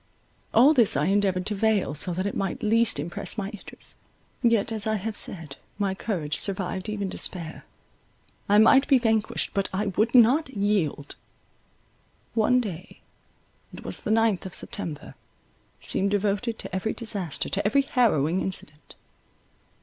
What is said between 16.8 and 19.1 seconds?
disaster, to every harrowing incident.